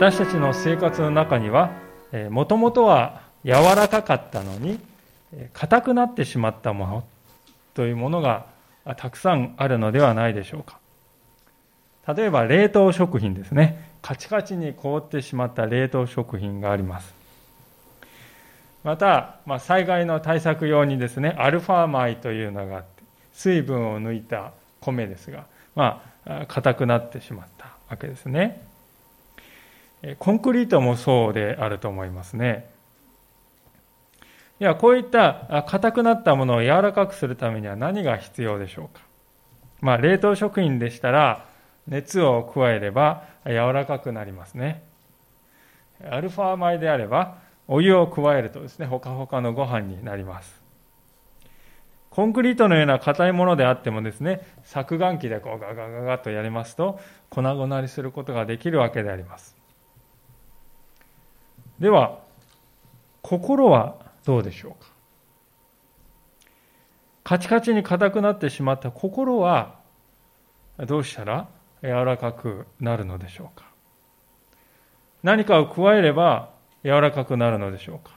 [0.00, 1.72] 私たちの生活の中には
[2.30, 4.78] もともとは柔らかかったのに
[5.52, 7.04] 硬くなってしまったもの
[7.74, 8.46] というものが
[8.96, 10.78] たくさんあるのではないでしょうか。
[12.14, 13.90] 例えば冷凍食品ですね。
[14.00, 17.12] カチカチに凍ってしまった冷凍食品があります。
[18.84, 28.67] また、まあ、災害の対策用にですねアルファ米というのがあって水分を抜いた米ですがまあ硬くなってしまったわけですね。
[30.18, 32.70] コンクリートもそうであると思いますね。
[34.58, 39.02] ではこういった硬くなったものを柔らかくするためには何が必要でしょうか。
[39.80, 41.46] まあ冷凍食品でしたら
[41.86, 44.82] 熱を加えれば柔らかくなりますね。
[46.08, 50.60] アルファ米であればお湯を加えるとですねほかほかのご飯になります。
[52.10, 57.00] コンクリートのような硬いものであってもですね削岩機でこうガガガガとやりますと
[57.30, 59.57] 粉々にすることができるわけであります。
[61.80, 62.18] では
[63.22, 64.90] 心はどうでしょうか？
[67.24, 69.76] カチカチに硬くなってしまった心は
[70.86, 71.48] どうしたら
[71.82, 73.66] 柔らかくなるのでしょうか？
[75.22, 76.50] 何かを加えれば
[76.84, 78.12] 柔らかくなるのでしょうか？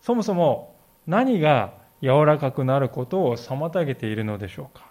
[0.00, 0.74] そもそも
[1.06, 4.86] 何が柔らかくなることを妨げているのでしょうか？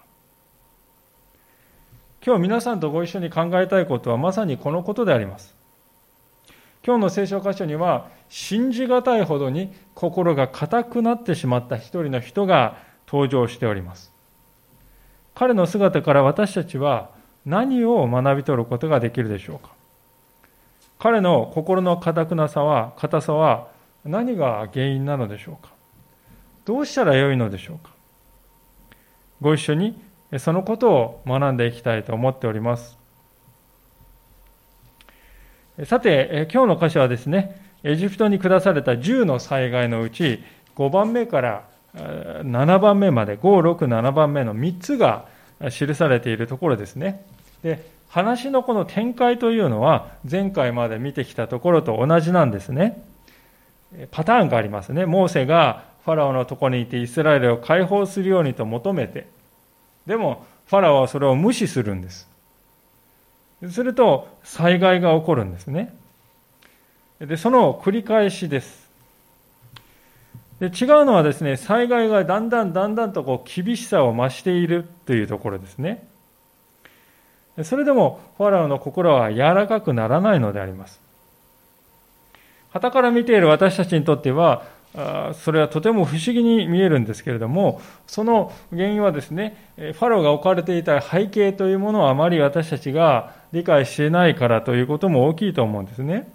[2.24, 5.55] 今日皆さんとご一緒に考えたいことはまさにこのことであります。
[6.86, 14.12] 今日の聖書箇所には信じがたいほどに心が硬くなってしまった一人の人が登場しております。
[15.34, 17.10] 彼の姿から私たちは
[17.44, 19.72] 何を学び取ることができるでしょうか。
[21.00, 23.68] 彼の心の硬くなさは、硬さは
[24.04, 25.72] 何が原因なのでしょうか。
[26.64, 27.90] どうしたらよいのでしょうか。
[29.40, 30.00] ご一緒に
[30.38, 33.05] そのことを学んでいきたいと思っております。
[35.84, 40.42] さて、今日の箇所はですね、エジプトに下された10の災害のうち
[40.74, 41.64] 5番目から
[41.94, 45.26] 7番目まで、5、6、7番目の3つが
[45.70, 47.24] 記されているところですね。
[47.62, 53.02] で、話のこの展開というのは、前回まで見てきたところと同じなんですね。
[54.10, 55.04] パターンがありますね。
[55.04, 59.26] モーセがファラオのところにいてイスラエルを解放するようにと求めて、
[60.06, 62.28] でもファラオはそれを無視するんです。
[63.70, 65.94] すると災害が起こるんですね。
[67.20, 68.86] で、その繰り返しです。
[70.60, 76.06] で違うのはですね、災害がだんだんだんだんとこう厳しさを増しているというところですね。
[77.62, 81.00] それでもファラオの心は柔らかくならないのであります。
[82.70, 84.64] 旗から見ている私たちにとっては、
[85.34, 96.30] それはとても不思議に見えるんですけれども、その原因はですね、ファローが置かれていた背景というものをあまり私たちが理解してないからということも大きいと思うんですね。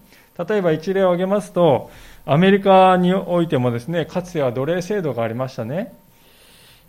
[0.50, 1.92] 例えば一例を挙げますと、
[2.26, 5.94] アメリカにおいてもですね、かつては奴隷制度がありましたね。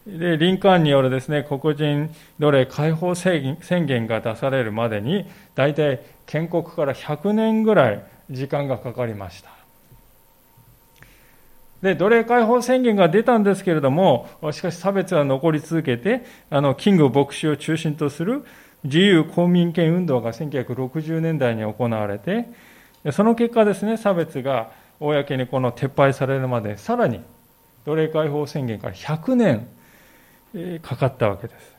[0.07, 9.51] で、リンカーンによるですね、黒人奴隷解放宣言が出されるまでに、大体建国から100年ぐらい時間がかかりました。
[11.83, 18.45] で、奴隷解放宣言が出たんですけれども、しかし差別は残り続けて、あの、キング牧師を中心とする
[18.85, 22.49] 自由公民権運動が1960年代に行われて、
[23.13, 24.71] その結果ですね、差別が
[25.01, 27.21] 公にこの撤廃されるまで、さらに
[27.85, 31.73] 奴隷解放宣言から100年かかったわけです。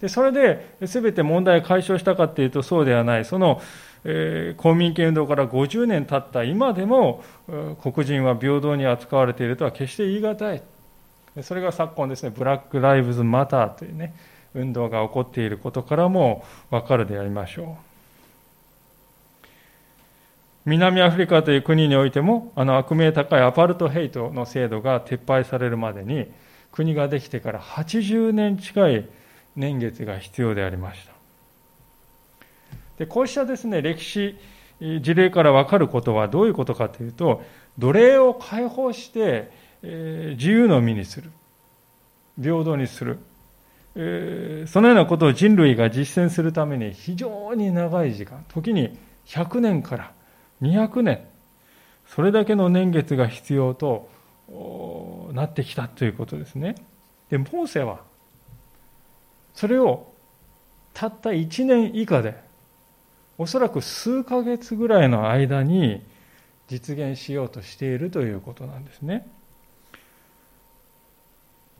[0.00, 3.24] でそれで全て問題解消したかっていうとそうではない。
[3.24, 3.62] その、
[4.04, 7.24] えー、公民権運動から50年経った今でも
[7.82, 10.62] 黒人は平等に扱われているとは決して言い難い。
[11.42, 14.14] それが昨今ですね、ブラック・ライブズ・マターというね、
[14.54, 17.94] 運動が起こっていることからも分かるでありましょう。
[20.66, 26.30] 南アフリカという国においても、あの悪名高いアパルトヘイトの制度が撤廃されるまでに、
[26.72, 29.08] 国ができてから80年近い
[29.56, 31.12] 年月が必要でありました。
[32.98, 34.38] でこうしたですね、歴史、
[34.80, 37.42] 事例から分かることはどういうことかというと、
[37.78, 39.50] 奴隷を解放して、
[39.82, 41.30] えー、自由の身にする。
[42.40, 43.18] 平等にする。
[43.94, 44.00] そ
[44.80, 50.12] のようなことを人類が実践するために非常に長い時間、時に100年から
[50.62, 51.26] 200年、
[52.06, 54.10] それだけの年月が必要と
[55.32, 56.74] なってきたということですね。
[57.30, 58.00] で、モーセは、
[59.54, 60.12] それを
[60.92, 62.42] たった1年以下で、
[63.38, 66.02] おそらく数ヶ月ぐらいの間に
[66.68, 69.28] 実現しようとしているということなんですね。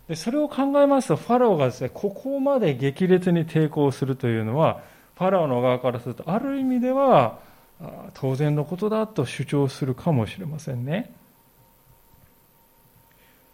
[0.08, 4.82] でそれを考えますと、ファラオがですね、ここまで激烈に抵抗するというのは、
[5.16, 7.38] ファラオの側からするとある意味では
[8.14, 11.12] 当然のことだと主張するかもしれませんね。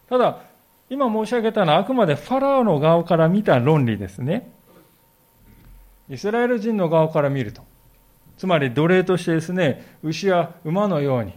[0.09, 0.39] ただ、
[0.89, 4.51] 今申し上げたのはあくまでファラオの側から見た論理ですね。
[6.09, 7.61] イスラエル人の側から見ると。
[8.37, 11.33] つまり奴隷としてですね、牛や馬のように、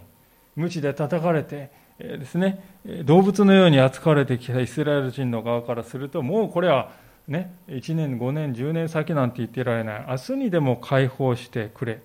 [0.57, 2.65] 鞭で叩かれて、ですね、
[3.05, 6.91] 動物のように扱われてきたイスラエル人の側からすると、もうこれは
[7.29, 10.07] ね、1年、5年、10年先なんて言ってられない。
[10.09, 12.01] 明日にでも解放してくれ。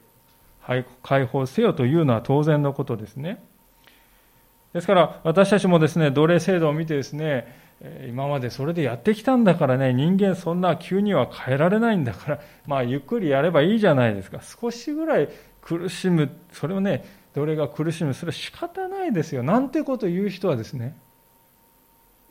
[1.02, 3.42] 解放せよというのは当然のことですね。
[4.74, 7.58] ですから私たちもですね奴隷制度を見てですね
[8.08, 15.30] 今までそれでやってきたんだからね人間そんな急には変えられないんだからまあゆっくりやればいいじゃないですか少しぐらい
[15.62, 17.04] 苦しむそれをね
[17.40, 20.98] 奴隷が苦しむそれは仕方ないですよなんてことを言う人はですね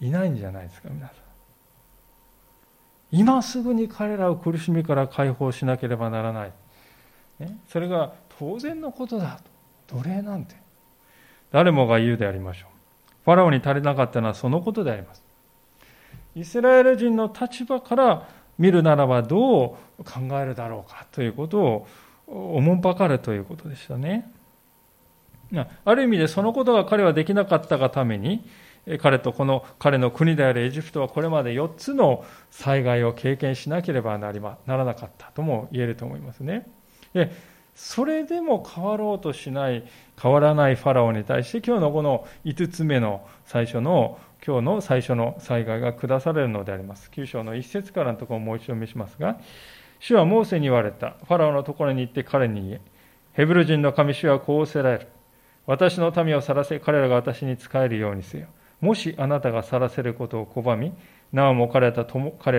[0.00, 1.16] いないんじゃないですか皆さん
[3.10, 6.52] 今すぐに彼らを苦しみから解放しなければならない、
[7.38, 9.40] ね、それが当然のことだ
[9.86, 10.56] と奴隷なんて
[11.50, 12.70] 誰もが言うでありましょう。
[13.24, 15.24] ファラオに足りなかったのはそのことであります。
[16.34, 18.28] イスラエル人の立場から
[18.58, 21.86] 見るならばどう考えるだろうかということを
[22.26, 24.30] おもんぱかるということでしたね。
[25.84, 28.44] ある意味でそのことが彼はできなかったがために、
[29.00, 36.66] 彼とこの彼の国であるエジプトはこれまで4つの災害を経験しなければなりまならなかったとも言えると思いますね。
[37.12, 37.30] で
[37.74, 39.84] それでも変わろうとしない
[40.20, 47.10] 変わらないファラオに対して今日のこの5つ目の最初の今日の最初の災害が下されるのであります。
[47.14, 49.38] 9章の1節からのところをもう一度見しますが、
[50.00, 51.16] 主はモーセに言われた。
[51.26, 52.80] ファラオのところに行って彼に言え。
[53.32, 55.06] ヘブル人の神主はこうせられる。
[55.68, 58.46] 私の民を去らせ、彼らが私に仕えるようにせよ。
[58.80, 60.94] もしあなたが去らせることを拒み、
[61.30, 61.90] なおも彼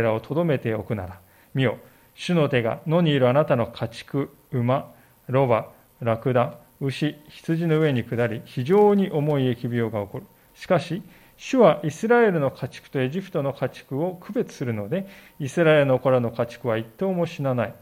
[0.04, 1.20] らをとどめておくなら、
[1.56, 1.80] 見よ、
[2.14, 4.94] 主の手が野にいるあなたの家畜、馬、
[5.26, 5.72] ロバ、
[6.02, 10.26] ラクダ、牛、羊の上に下り、非常に重い疫病が起こる。
[10.54, 11.02] しかし、
[11.36, 15.08] 主はイスラエルの家畜とエジプトの家畜を区別するので、
[15.40, 17.74] イスラエルの子らの家畜は一頭も死なない。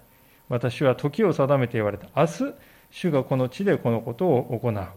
[0.48, 2.08] 私は時を定めて言われた。
[2.16, 2.54] 明日、
[2.92, 4.88] 主がこの地でこのことを行う。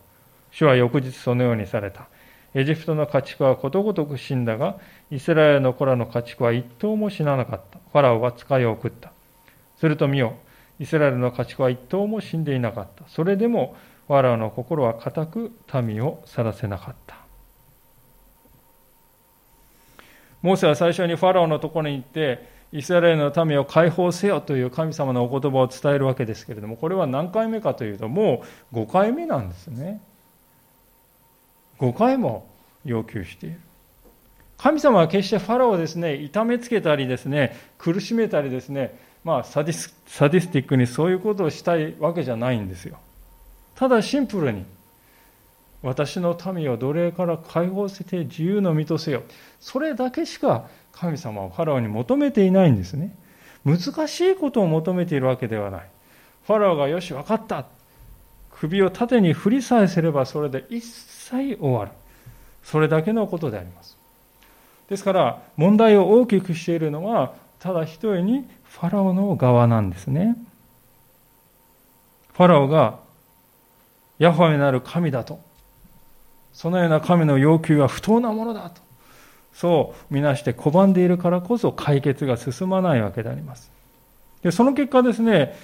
[0.50, 2.08] 主は翌日そのようにされた。
[2.54, 4.78] エジプトの家畜はことごとく死んだが、
[5.10, 7.78] イスラエルの子らの家畜は一頭も死ななかった。
[7.78, 9.12] ファラオは使いを送った。
[9.76, 10.34] すると見よ、
[10.80, 13.04] イスラエルの家畜は一頭も死んでいなかった。
[13.08, 13.76] それでも、
[14.08, 15.52] ファラオの心は固く
[15.84, 17.16] 民を去らせなかった。
[20.42, 28.42] モーセは最初にファラオのところに行って、イスラエルの民を解放せよという神様のお言葉を伝えるわけですけれども、これは何回目かというと、も
[28.72, 30.00] う5回目なんですね。
[31.80, 32.46] 5回も
[32.84, 33.60] 要求している。
[34.58, 42.98] 神様は決してファラオをですね、痛めつけたりですね、苦しめたりですね、まあ、サディスサディスティックにそういうことをしたいわけじゃないんですよ。
[43.74, 44.66] ただシンプルに、
[45.82, 49.22] 私の民を奴隷から解放して自由の身とせよ。
[49.60, 53.16] それだけしか神様はファラオに求めていないんですね。
[53.64, 53.78] 難
[54.08, 55.88] しいことを求めているわけではない。
[56.46, 57.64] ファラオがよし、分かった。
[58.60, 61.92] 首を縦に振りさえすればそれで一切終わる。
[62.62, 63.96] それだけのことであります。
[64.90, 70.36] ですから、問題を大きくしているのは、ただ一重にファラオの側なんですね。
[72.34, 72.98] ファラオが
[74.18, 75.40] ヤホワになる神だと、
[76.52, 78.82] そのような神の要求は不当なものだと、
[79.54, 83.70] そうみなして拒んでいるからこそ解決が進まないわけであります。
[84.42, 85.56] でその結果ですね、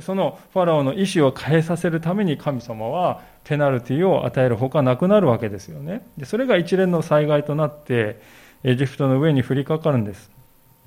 [0.00, 6.06] そのファラオの意思を変えさせるために神様はペナルティを与えるほかなくなるわけですよね。
[6.16, 8.20] でそれが一連の災害となって
[8.62, 10.30] エジプトの上に降りかかるんです。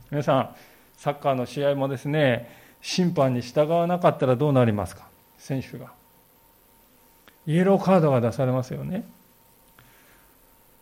[0.10, 0.50] 皆さん、
[0.96, 2.50] サッカーの試合もですね、
[2.82, 5.08] 審判に従わなかったらどうなりますか？
[5.38, 5.92] 選手が。
[7.46, 9.08] イエローカードが出されますよね。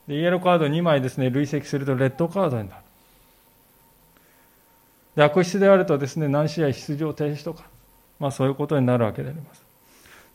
[0.08, 2.82] でイエローカード2枚ですね、累積するとレッドカードになる。
[5.16, 7.64] で悪質であるとですね、何試合出場停止とか、
[8.20, 9.64] まあそういうことになるわけであります。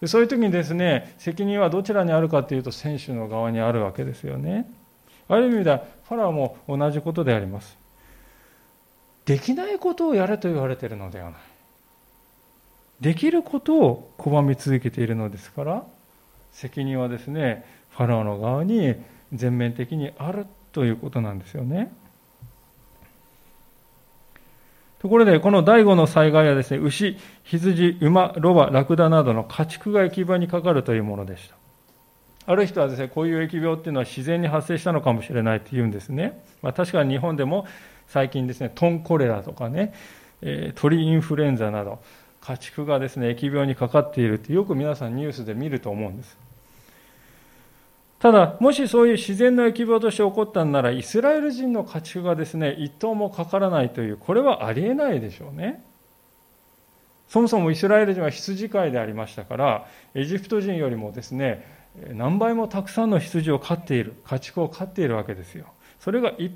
[0.00, 4.70] でそういう時にですね、責任はどちらにあるかというと、選手の側にあるわけですよね。
[5.28, 7.76] ある意味では、ファラオも同じことであります。
[9.26, 11.40] できないことをやれと言われているのではない。
[13.00, 15.84] できることを拒み続けているのですから、
[16.52, 18.96] 責任はですね、ファラオの側に
[19.32, 21.92] 全面的にあるということなんですよね。
[25.00, 31.56] ところで、この第五の災害はですね、牛、羊、馬、ロバ、ラクダなどの家畜が疫病にかかるというものでした。
[32.44, 36.44] ある人はですね、こういう疫病っていうのは自然に発生したのかもしれないと言うんですね。
[36.60, 37.66] まあ、確かに日本でも
[38.08, 39.94] 最近ですね、トンコレラとかね、
[40.42, 42.02] え鳥インフルエンザなど、
[42.42, 46.36] 家畜がですね、疫病にかかっているってよく皆さんニュースで見ると思うんです。
[48.20, 55.82] ただ、もしそういう自然の疫病として起こったんなら、イスラエル人の家畜がですね、一頭もかからないという、これはありえないでしょうね。
[57.28, 61.66] そもそもイスラエル人は羊飼いでありましたから、エジプト人よりもですね、
[62.12, 65.72] 何倍もたくさんの羊を飼っている、家畜を飼っているわけですよ。
[65.98, 66.52] それが一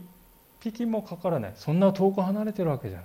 [0.61, 1.53] 匹もかからない。
[1.57, 3.05] そんな遠く離れてるわけじゃな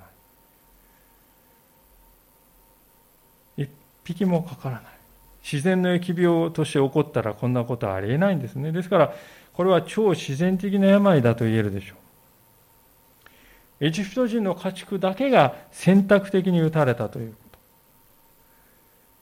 [3.58, 3.64] い。
[3.64, 3.70] 一
[4.04, 4.99] 匹もかからない。
[5.44, 8.72] 自然の疫病として起こったらこんなことはありえないんですね。
[8.72, 9.14] ですから、
[9.54, 13.86] これは超自然的な病だと言えるでしょう。
[13.86, 17.60] エジプト人の家畜だけが選択的に打たれたということ。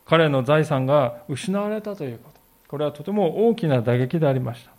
[0.05, 2.39] 彼の財産が失われたということ。
[2.67, 4.71] これはとても大きな打撃でありました。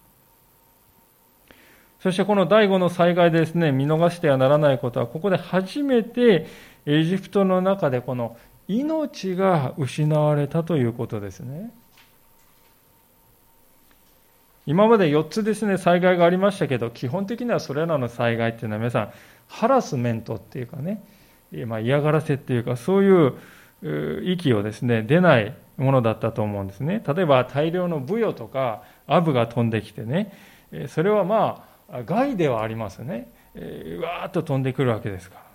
[2.01, 6.47] そしてこの第五の災害でですね、見逃してはならないことは、ここで初めて
[6.87, 8.37] エジプトの中でこの
[8.69, 11.73] 命が失われたということですね。
[14.67, 19.11] 今まで4つですね、災害がありましたけど、基本的にはそれらの災害っていうのは皆さん、
[19.49, 21.03] ハラスメントっていうかね、
[21.67, 23.33] ま、嫌がらせっていうか、そういう
[24.31, 27.03] 息をですね、出ないものだったと思うんですね。
[27.07, 30.37] 例えば大量のブヨとかアブが飛んできてね、
[30.89, 33.33] それはまあ、害ではありますね。
[34.03, 35.48] わーっと飛んでくるわけですから。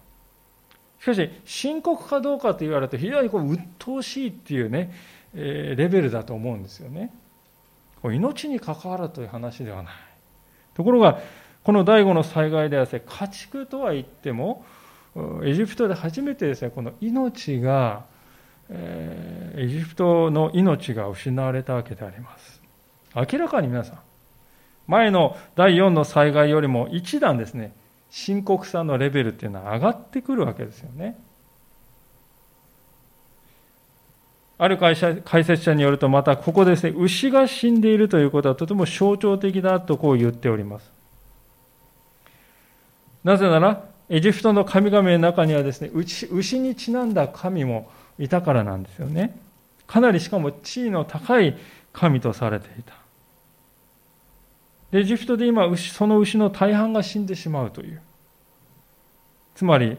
[1.04, 4.94] しかし、深刻かどうかと言われると、非常にこう鬱陶しいっていうね、
[5.36, 7.14] えレベルだと思うんですよね。
[8.02, 9.94] こ命に関わるという話ではない。
[10.74, 11.20] ところが、
[11.66, 14.64] この第五の災害ではですね、家畜とは言っても、
[15.44, 18.06] エジプトで初めてですね、この命が、
[18.70, 22.62] えエジプトの命が失われたわけであります。
[23.14, 24.00] 明らかに皆さん、
[24.88, 27.74] 前の第4の災害よりも一段ですね、
[28.16, 31.18] 深刻さのレベルっていうのは上がってくるわけですよね。
[34.60, 40.92] ある会社解説者によると、またここですね、牛が死んでいるということはとても象徴的だとこう言っております。
[43.24, 47.90] なぜなら、エジプトの神々の中にはですね、牛にちなんだ神も
[48.20, 49.36] いたからなんですよね。
[49.88, 51.58] かなりしかも地位の高い
[51.92, 52.94] 神とされていた。
[54.94, 58.02] エジプトで今、その牛の大半が死んでしまうという。
[59.56, 59.98] つまり、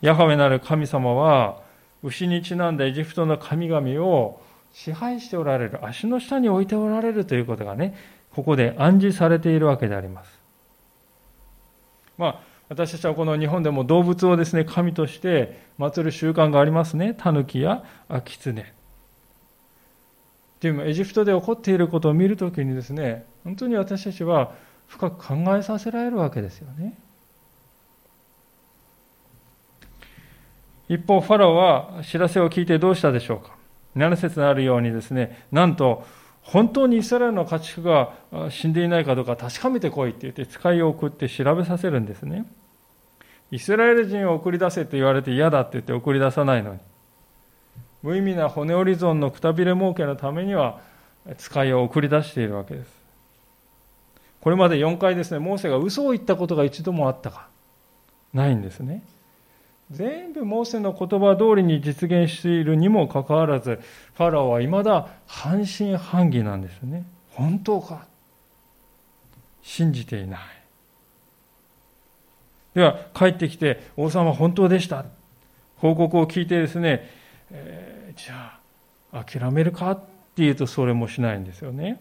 [0.00, 1.62] ヤハウェなる神様は、
[2.02, 4.40] 牛にちなんだエジプトの神々を
[4.72, 7.94] 支配しておられる、足の下に置いておられるということがね、
[8.34, 10.40] ここで暗示されているわけであります。
[12.16, 17.14] まあ、私たちはこの日本でも動物をですね、神として祀る習慣がありますね。
[17.16, 17.84] タヌキや
[18.24, 18.64] 狐。
[20.62, 24.54] でもエジプトで起こっていることを見るときにですね、本当に私たちは
[24.86, 26.96] 深く考えさせられるわけですよね。
[30.88, 33.56] 一方、ファラオは知らせを聞いてどうしたでしょうか。
[33.96, 36.04] 7節にあるようにですね、なんと、
[36.42, 38.12] 本当にイスラエルの家畜が
[38.50, 42.46] 死んでいないかどうか確かめてこいって言って使いを送って調べさせるんですね。
[43.50, 46.80] イスラエル人を送り出せと言われて嫌だって言って送り出さないのに。
[48.02, 50.80] 無意味な骨折り損のくたびれ儲けのためには
[51.38, 53.02] 使いを送り出しているわけです。
[54.40, 57.48] これまで4回ですね、モーセが嘘を言ったことが一度もあったか
[58.32, 59.04] ないんですね。
[59.90, 63.78] 全部モーセの言葉通りに実現しているにもかかわらず、
[64.14, 67.04] ファラオは未だ半信半疑なんですね。
[67.30, 68.06] 本当か？
[69.62, 70.40] 信じていない。
[72.74, 75.04] では、帰ってきて、王様本当でした。
[75.76, 77.08] 報告を聞いてですね、
[77.52, 78.58] えー、じゃ
[79.12, 80.00] あ、諦めるかっ
[80.34, 82.00] ていうとそれもしないんですよね。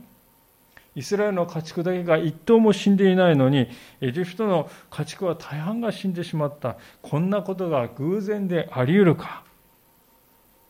[0.95, 3.69] イスラエルの家畜だけが一頭も死んでいないのに、
[4.01, 6.77] エジプトの家畜は大半が死んでしまった。
[7.01, 9.43] こんなことが偶然であり得るか？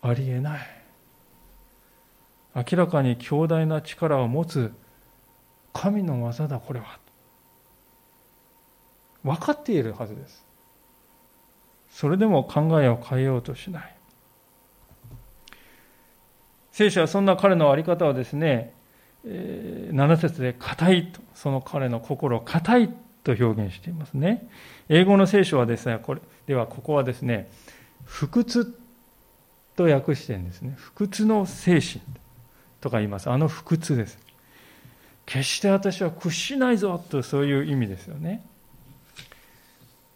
[0.01, 0.59] ありえない。
[2.55, 4.73] 明らかに強大な力を持つ
[5.73, 7.00] 神の技だ、これは。
[9.23, 10.45] 分かっているはずです。
[11.89, 13.95] それでも考えを変えようとしない。
[16.71, 18.73] 聖書はそんな彼の在り方をですね、
[19.25, 22.89] 7節で硬いと、その彼の心を硬い
[23.23, 24.47] と表現していますね。
[24.89, 27.49] 英語の聖書はですね、これではここはですね、
[28.05, 28.77] 不屈
[29.75, 30.73] と訳してるんですね。
[30.77, 32.01] 不屈の精神
[32.79, 33.29] とか言います。
[33.29, 34.17] あの不屈です。
[35.25, 38.43] 決して私は屈しないぞとそういう意味ですよね。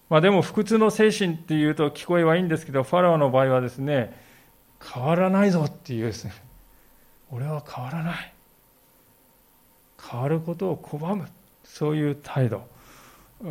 [0.09, 4.19] まあでも不屈の精神っていうと聞こえはいいんですけど、ファラオの場合はですね、
[4.93, 6.33] 変わらないぞっていうですね、
[7.35, 8.33] 俺は変わらない。
[10.09, 11.27] 変わることを拒む。
[11.65, 12.65] そういう態度。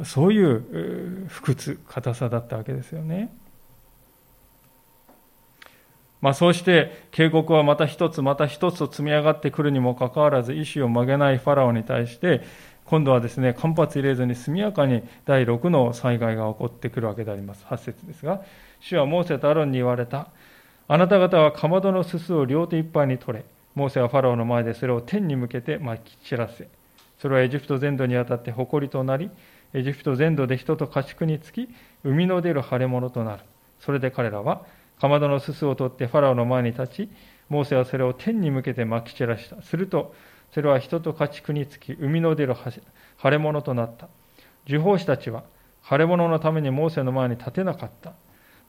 [0.05, 3.31] そういう不屈、硬さだったわけですよね。
[6.23, 12.41] まあ、そうして警告はまた一つまた一つと積み上がってくるにもかかわらず意志を曲げないファラオに対して
[12.87, 18.41] 今度はですね間髪入れずに速やかに第6の災害が起こってくるわけであります8節ですが
[18.81, 20.29] 主はモーセとアロンに言われた
[20.88, 26.69] あなた方はかまどのすすを両手いっぱいに取れモーセはファラオの前でそれを天に向けてまき散らせ
[27.19, 29.31] それはエジプト全土にあたって誇りとなり
[29.73, 31.69] エジプト全土で人と家畜につき
[32.04, 33.43] 海の出る腫れ物となる
[33.81, 34.64] それで彼らは
[35.00, 37.09] かまどのすすを取ってファラオの前に立ち、
[37.49, 39.61] モーセはそれを天に向けてまき散らした。
[39.62, 40.14] すると、
[40.52, 44.09] それは人と家畜につき、海の出る腫れ物となった。
[44.66, 45.45] 受法師たちは、
[45.88, 48.12] 腫れ物のためにモーセの前に立てなかった。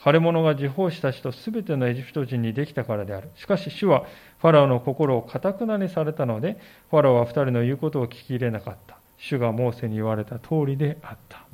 [0.03, 3.29] 腫れ物が受法師たちとすべてのエジプト人にできたからである。
[3.35, 4.05] しかし主は
[4.39, 6.59] ファラオの心をかたくなにされたので、
[6.91, 8.97] ファラオは二人の言うことを聞き入れなかった。
[9.17, 11.45] 主がモーセに言われた通りであった。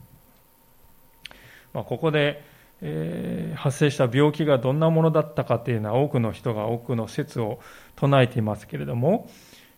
[1.73, 2.43] まあ、ここで
[2.81, 7.59] えー、発生した病気がどんなものだったかというのは多くの人が多くの説を
[7.95, 9.29] 唱えていますけれども、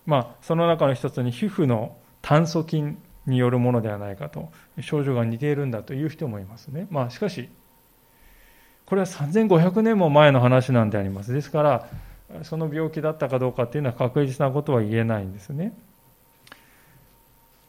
[0.05, 4.51] まあ、その中の一つに皮膚の炭疽菌によるものではないかと
[4.81, 7.49] 症状が似ているんだという人もいますね、まあ、しかし
[8.85, 11.33] これは3500年も前の話なんであります。
[11.33, 11.87] ですから
[12.43, 15.73] その病気だったかどうかっていうのは確実なことは言えないんですね。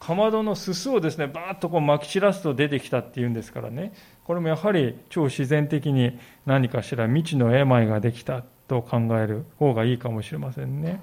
[0.01, 3.95] かまどのすすをですねバーッとこう撒き散らすと出てきたっていうんですからね。
[4.25, 11.01] これもやはり超自然的に何かしら未知の病ができたと考える方がいいかもしれませんね。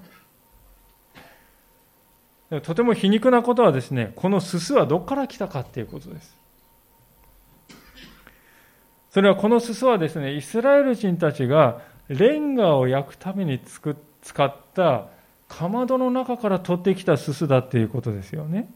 [2.62, 6.41] とても皮肉なことはですねこのすすはどこから来たかっていうことです。
[9.12, 13.90] それはこのすすはですねイスラエル人たちがレンガを焼くために使
[14.44, 15.08] った
[15.48, 18.70] かまどの中から取ってきたすすだっていうことですよね。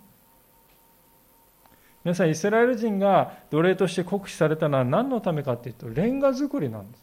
[2.05, 7.03] 皆さん、イスラエル人が奴隷として酷使されたのは何のためかというと、レンガ作りなんです。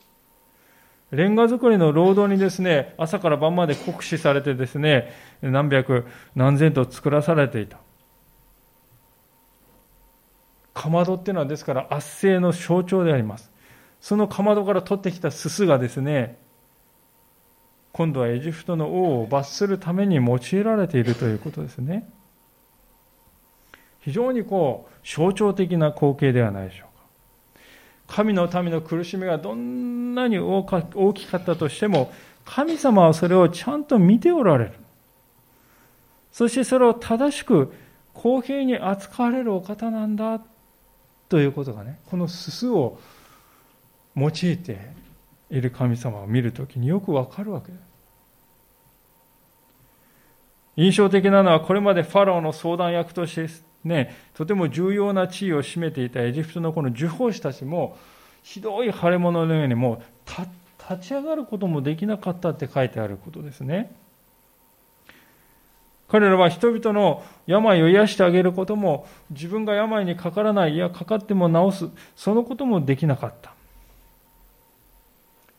[1.12, 6.06] レンガ作りの労働にですね、朝から晩まで酷使されてですね、何百、
[6.36, 7.83] 何千と作らされていた。
[10.74, 13.52] かまどっていうのはですから圧政の象徴であります。
[14.02, 16.38] そのかまどから取ってきたすすがですね、
[17.92, 22.10] 今度はエジプトの王を罰するために用いられているということですね。
[24.04, 26.98] 非常にこう象徴的な光景ではないでしょう
[28.08, 32.12] か神の民の苦しみがどんなに大きかったとしても
[32.44, 34.74] 神様はそれをちゃんと見ておられる
[36.32, 37.74] そしてそれを正しく
[38.14, 40.42] 公平に扱われるお方なんだ
[41.34, 43.00] ということがねこのすすを
[44.16, 44.78] 用いて
[45.50, 47.82] いる神様を見るときによくわかるわけです
[50.76, 53.48] 印象的なのはこれまでファラオの相談役として
[53.84, 57.98] ね、とても重要な地位を占めていたエジプトのこの受法師たちも、
[58.44, 60.02] ひどい腫れ物のようにもう
[60.90, 63.92] 立ち上がることもできなかったって書いてあることですね。
[66.14, 73.52] 彼らは人々の病を癒してあげることも、自分が病にかからない、いや、かかっても治す、そのこともできなかった。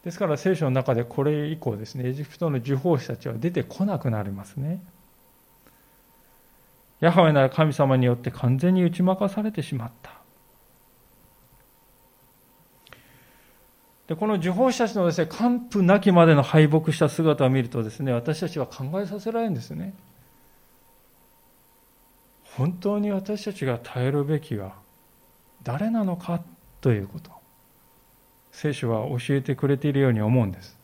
[0.05, 4.81] ですから聖書の中でこれ以降ですね、エジプトの受法師たちは出てこなくなりますね。
[7.01, 10.12] ヤハウェなら神様によって完全に打ち負かされてしまった。
[14.07, 19.95] でこの受法師たちのですね、完膚なきまでの敗北した姿を見るとですね、私たちは考えさせられるんですね。
[22.57, 24.75] 本当に私たちが耐えるべきは
[25.62, 26.43] 誰なのか
[26.81, 27.31] ということ。
[28.53, 30.79] 聖書は教えてくれているように思うんです。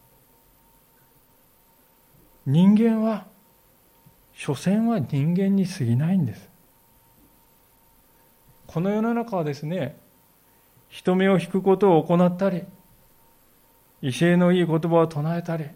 [2.45, 3.27] 人間は
[4.33, 6.51] 所詮は人間に過ぎないんです。
[8.67, 9.97] この世の中はですね、
[10.89, 12.65] 人目を引くことを行ったり、
[14.03, 15.67] 威勢のいい言葉を唱えたり、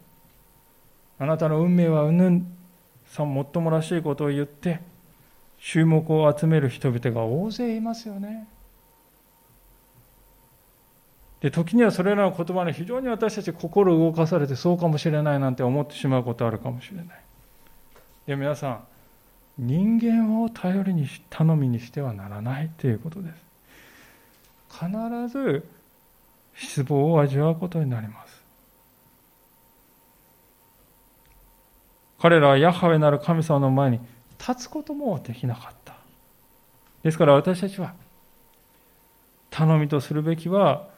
[1.19, 2.57] あなたの運命はうんぬん、
[3.05, 4.81] さもっともらしいことを言って、
[5.67, 8.47] 注目を集める人々が大勢いますよね。
[11.41, 17.07] で時にはそれらの言葉に非常に私たち心動かされてそうかもしれないなんて思ってしまうことあるかもしれない。
[18.27, 18.85] で皆さん
[19.59, 23.45] 人間を頼りに頼みにしてはならないということです
[24.69, 25.65] 必ず
[26.55, 28.43] 失望を味わうことになります
[32.19, 34.01] 彼らはヤハウェなる神様の前に
[34.39, 35.97] 立つこともできなかった
[37.03, 37.95] ですから私たちは
[39.51, 40.89] 頼みとするべきは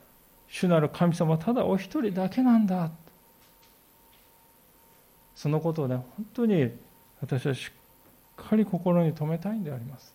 [0.48, 2.90] 主なる神様ただお一人だけなんだ
[5.34, 6.70] そのことをね本当に
[7.20, 7.72] 私はしっ
[8.36, 10.14] かり心に留めたいんであります。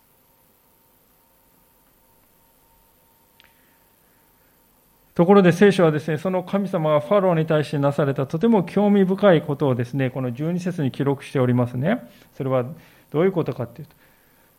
[5.13, 12.09] ところで聖書はですね、その神様がファローに対してなされたとても興味深いことをですね、この12節に記録しておりますね。
[12.35, 12.65] それは
[13.11, 13.95] どういうことかっていうと、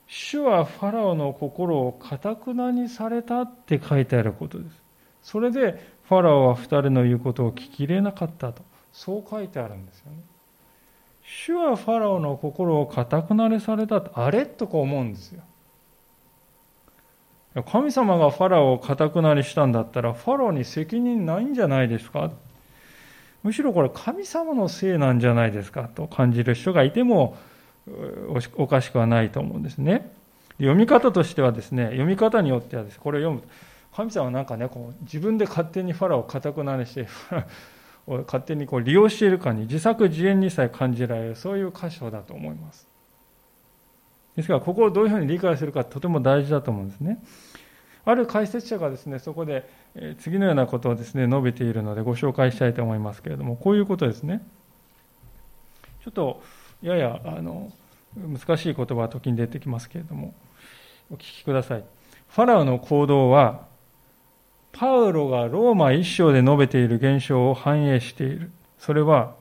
[0.07, 4.83] 主はファラオの心をかたくなにされたって書いてあることです。
[5.23, 8.63] それでファラオは二人の言うことを聞き入れなかったと、
[8.93, 10.19] そう書いてあるんですよね。
[11.25, 14.45] 主はファラオの心をかたくなにされたと、あれ？
[14.45, 15.43] とか思うんですよ。
[17.67, 22.31] 神様がファラオをかたくなにしたんだったら、ファラオに責任ないんじゃないですか？
[23.43, 25.85] むしろこれ神様のせいなんじゃないですか？
[25.85, 27.37] と感じる人がいても
[28.57, 30.13] おかしくはないと思うんですね。
[30.59, 33.53] 読み方としてはですね、読み方によってはです、これを読む、
[33.95, 37.09] 神様はなんかね、こう自分で勝手にファラをかたくなにして、
[38.07, 42.89] 勝手にこう利用しているかに自作自演にさえ感じられる、そういう箇所だと思います。
[44.37, 47.23] ですから、ここをどういうふうに理解するかとても大事だと思うんですね。
[48.05, 49.69] ある解説者がですね、そこで
[50.19, 54.43] 次のようなことをですね、述べているのでご紹介したいと思いますけれども、こういうことですね。
[56.03, 56.43] ちょっと、
[56.83, 57.71] やや、あの、
[58.17, 60.35] 難しい言葉は時に出てきますけれども、
[61.11, 61.85] お聞きください。
[62.29, 63.67] ファラオの行動は、
[64.73, 68.51] パウロがローマ一章で述べている現象を反映している。
[68.79, 69.35] それは、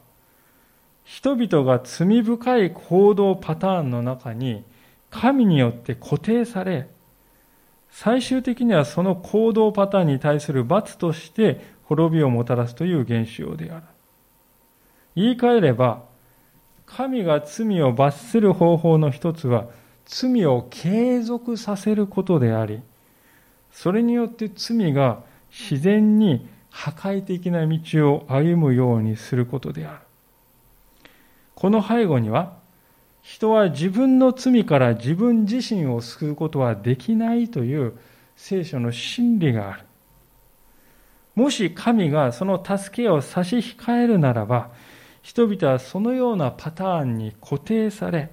[1.03, 4.63] 人々が罪深い行動パターンの中に
[5.09, 6.89] 神によって固定され、
[7.89, 13.83] 最終的にはその行動パターンに対する罰として滅びをもたらすという現象である。
[15.15, 16.03] 言い換えれば、
[16.95, 19.67] 神が罪を罰する方法の一つは、
[20.05, 22.81] 罪を継続させることであり、
[23.71, 29.99] それによって罪が自然に破壊的な道を歩むようにすることである。
[31.55, 32.53] この背後には、
[33.21, 37.93] 人は自分の罪から自分自身を救うことはできないという
[38.35, 39.83] 聖書の真理がある。
[41.35, 44.71] もし神がその助けを差し控えるならば、
[45.21, 48.31] 人々はそのようなパターンに固定され、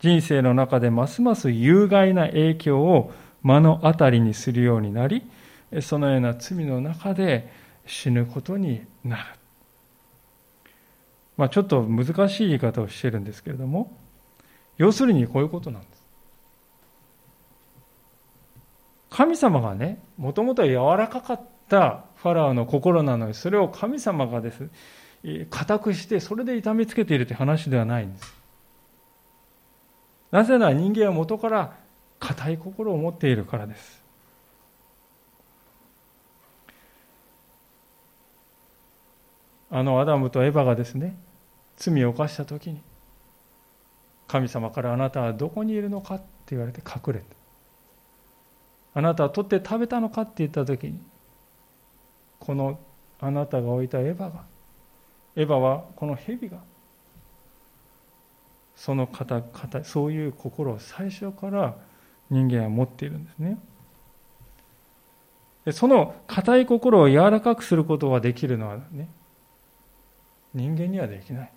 [0.00, 5.22] 人生の中でますます有害な影響を目の当たりにするようになり、
[5.80, 7.52] そのような罪の中で
[7.86, 9.22] 死ぬことになる。
[11.36, 13.96] まあ、ちょっと難しい言い方をしてるんですけれども、
[14.76, 15.98] 要するにこういうことなんです。
[19.10, 24.68] 神様がね、もともと柔らかかったファラオの心なのに、それを神様がです、
[25.50, 28.34] 固くして、それで痛めつけているという話ではないんです。
[30.30, 31.76] なぜなら人間は元から
[32.18, 34.02] 固い心を持っているからです。
[39.70, 41.16] あのアダムとエヴァがですね、
[41.76, 42.82] 罪を犯した時に、
[44.26, 47.26] 神様からあなたはどこにいるのかって言われて隠れた。
[48.94, 51.00] あなたは取って食べたのかって言った時に、
[52.40, 52.78] この
[53.20, 54.44] あなたが置いたエヴァが、
[55.38, 56.58] エヴァはこの蛇が、
[58.74, 61.76] その方、方そういう心を最初から
[62.28, 63.56] 人間は持っているんですね。
[65.64, 69.08] でその硬い心を柔らかくすることができるのはね、
[70.54, 71.52] 人間にはできない。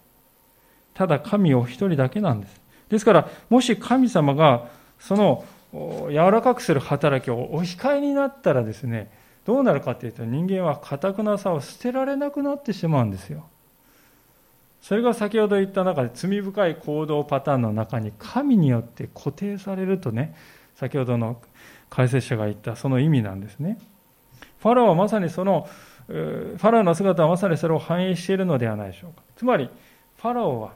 [0.93, 2.61] ただ神お一人だけなんです。
[2.89, 4.67] ですから、もし神様が
[4.99, 9.09] その柔らかくする働きをお控えになったらですね、
[9.43, 13.47] どうなるかというと人間は堅くなさを捨てられなくなってしまうんですよ。
[14.81, 20.35] それが先ほど言った中で罪深い行動パターンの中に神によって固定されるとね、
[20.75, 21.39] 先ほどの
[21.89, 23.77] 解説者が言ったその意味なんですね。
[24.59, 25.69] ファラオはまさにその、
[26.07, 29.21] ファラオの姿はまさにそれを反映しているのではないでしょうか。
[29.35, 29.69] つまり、
[30.17, 30.73] ファラオは、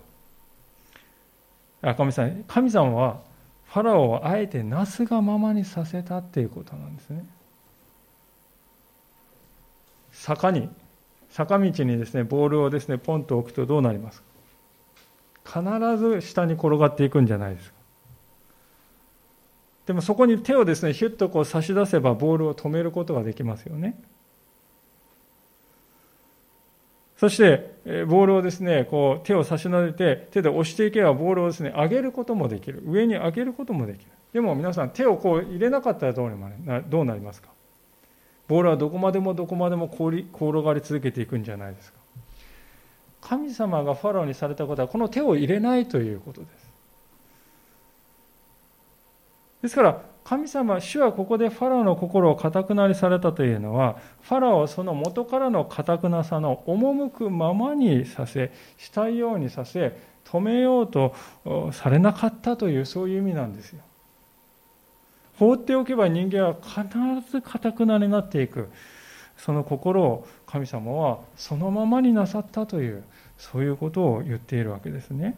[1.82, 3.20] あ神様神様は
[3.66, 7.26] ファラオをあえてなすがままにさせたっていうことなんですね。
[10.12, 10.70] 坂に
[11.36, 14.24] 坂道にですね、ボールをですね、ポンと置くとどうなります
[15.44, 15.62] か？
[15.62, 17.76] 必ず下に転がっていくんじゃないですか。
[19.88, 24.02] でもそこに手をですね、ヒュッとこう差し出せばボールを止めることができますよね。
[27.18, 32.82] そして、ボールをですね、こう手を差し伸べて、手で押していけばボールをですね、上げることもできる。
[32.86, 34.12] 上に上げることもできる。
[34.32, 36.30] でも皆さん、手をこう入れなかったらどう
[37.04, 37.50] なりますか？
[38.48, 40.24] ボールはどこまでもどこまでも転
[40.62, 42.00] がり続けていくんじゃないですか。
[43.22, 46.66] 神様がファラオにされたことはこの手を入れないということです。
[49.64, 61.14] ですから神様、主はここでファラオの心を固くなりされたというのは、ファラオをその元からの固くなさの赴くままにさせ、したいようにさせ、止めようと
[61.72, 63.84] されなかったという、そういう意味なんですよ。
[65.38, 68.70] 放っておけば人間は必ずかたくなになっていく。
[69.38, 73.04] その心を神様はそのままになさったという
[73.38, 75.38] そういうことを言っているわけですね。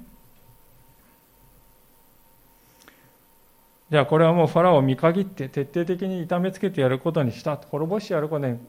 [3.89, 8.59] じゃあこれはもうファラオを見限って徹底的に痛めつけてやることにした滅ぼしてやることに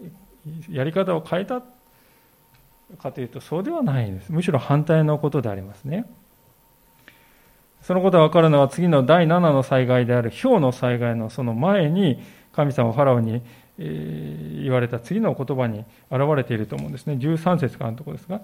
[0.71, 1.61] やり方を変えた
[3.03, 6.09] かというとそうではないですむしろ反対のことでありますね
[7.83, 13.43] そのことが分かるのは次の第7の災害である氷の災害のその前に神様ファラオに
[13.79, 18.43] 言われた次の言葉に現れていると思うんですね13節からのところですが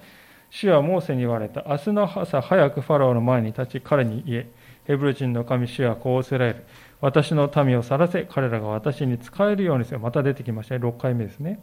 [0.51, 4.47] 主はモーセに言われた明日の朝早くファラオの前に立ち彼に言え
[4.87, 6.65] ヘブル人の神主はこうおせられる。
[7.01, 10.01] 私の民を去らせ、彼らが私に仕えるようにせよ。
[10.01, 10.87] また出てきましたね。
[10.87, 11.61] 6回目ですね。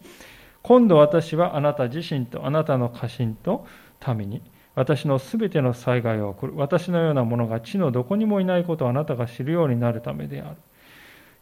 [0.63, 3.65] 今度私はあなた自身とあなたの家臣と
[4.15, 4.41] 民に、
[4.75, 6.53] 私のすべての災害を送る。
[6.55, 10.55] 私のようなものが地のどこにもいないことをあなたが知るようになるためである。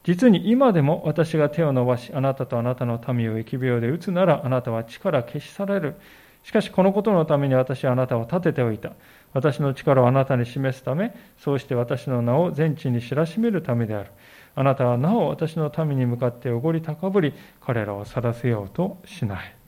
[0.03, 5.95] 実に今でも私が手を伸ばし、あなたとあなたの民を疫病で打つなら、あなたは地から消し去られる。
[6.41, 8.93] しかしこのことのために私はあなたを立てておいた。
[9.33, 14.11] 私の力をあなたに示すため、そうして私の名を全地に知らしめるためである。
[14.55, 19.58] あなたはなお私の民に向かっておごり高ぶり、彼らを晒せようとしない。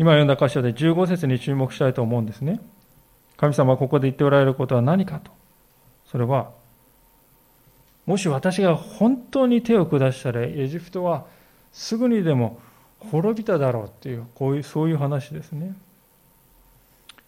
[0.00, 2.58] 今読んだ箇所で15節に注目したいと思うんですね。
[3.36, 5.30] 神様はここで言っておられることは何かと。
[6.06, 6.52] それは、
[8.06, 11.26] もし私が本当に手を下したら、エジプトは
[11.70, 12.58] すぐにでも
[13.10, 15.76] 滅びただろうっていう、こういう、そういう話ですね。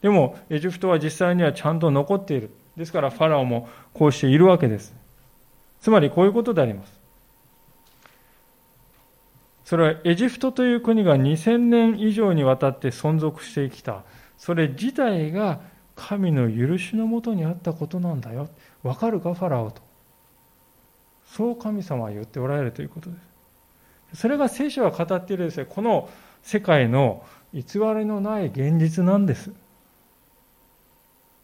[0.00, 2.52] でも、エジプトは実際にはちゃんと残っている。
[2.78, 4.94] ですから、ファラオもこうしているわけです。
[5.82, 7.01] つまり、こういうことであります。
[9.72, 14.02] それは、エジプトという国が2000年以上にわたって存続してきた。
[14.36, 15.62] それ自体が
[15.96, 18.50] 神の許しのもとにあったことなんだよ。
[18.82, 19.80] わかるか、ファラオと。
[21.24, 23.16] そう神様は言っておられるということで
[24.12, 24.20] す。
[24.20, 26.10] それが聖書は語っているですね、この
[26.42, 29.52] 世界の偽りのない現実なんです。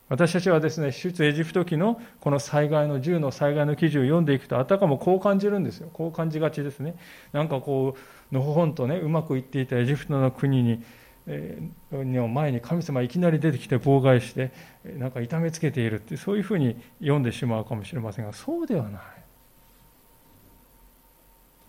[0.08, 5.90] 私たちはですね、出エジプト記のこの災害の10の災害の記事を読んでいくと、あたかもこう感じるんですよ。
[5.92, 6.96] こう感じがちですね。
[7.32, 7.94] なんかこ
[8.32, 10.82] う、のほほんとね、うまくいっていたエジプトの国に、
[11.26, 14.50] えー、の前に神様いきなり出てきて妨害して、
[14.84, 19.02] なんか痛めつけているって、そういうふうに読んでしまうかもしれませんが、そうではない。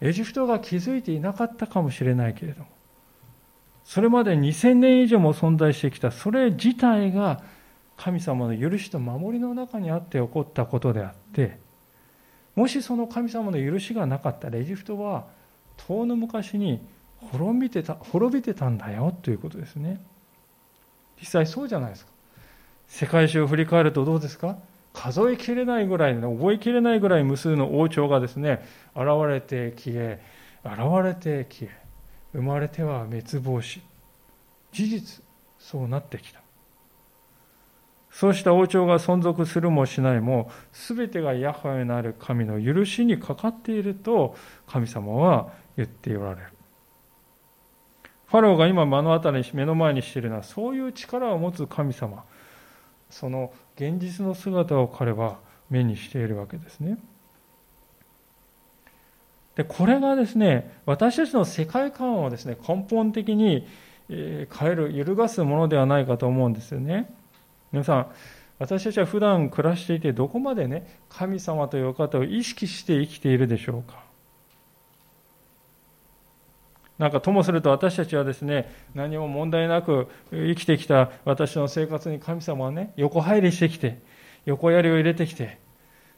[0.02, 2.67] エジプトが気づいていなかったかもしれないけれども、
[3.84, 7.43] それまで2000年以上も存在してきた、それ自体が
[8.02, 11.60] 神様の許しと守りの中にあって起こったことであって
[12.56, 15.28] もしその神様の許しがなかったらエジプトは
[15.76, 16.82] 遠の昔に
[17.18, 20.02] 滅びてた滅びてたんだよということですね。
[21.20, 22.12] 実際そうじゃないですか。
[22.88, 24.58] 世界史を振り返るとどうですか？
[24.94, 30.22] 数えきれないぐらい覚えきれないぐらい無数の王朝がですね現れて消え
[30.64, 31.82] 現れて消え
[32.32, 33.82] 生まれては滅亡し
[34.72, 35.24] 事実
[35.58, 36.40] そうなってきた。
[38.12, 44.36] そうした王朝が存続するもしないも、すべてがヤハウェなる神の許しにかかっていると
[44.67, 46.48] 神様は言っておられる。
[48.28, 52.24] ファローが今目の当たりに目の前にしているのはそういう力を持つ神様。
[53.10, 56.98] その現実の姿を彼は目にしているわけですね。
[59.56, 63.67] でこれがですね私たちの世界観をですね根本的に
[64.08, 67.13] 変える揺るがすものではないかと思うんですよね。
[67.72, 68.08] 皆さん、
[68.58, 74.04] 私たちは普段暮らしていて、どこまでね、神様という方を意識して生きているでしょうか？
[76.98, 84.02] なんかともすると私たちはですね、何も問題なく生きてきた私の生活に神様はね、横入りしてきて、
[84.46, 85.60] 横槍を入れてきて、